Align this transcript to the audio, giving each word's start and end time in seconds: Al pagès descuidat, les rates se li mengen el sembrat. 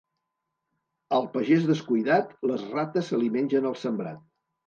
Al 1.17 1.27
pagès 1.35 1.67
descuidat, 1.71 2.33
les 2.53 2.65
rates 2.71 3.13
se 3.13 3.19
li 3.25 3.31
mengen 3.37 3.71
el 3.73 3.79
sembrat. 3.85 4.27